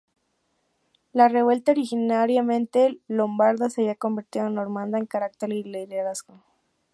[1.13, 6.41] La revuelta, originariamente lombarda, se había convertido en normanda en carácter y liderazgo.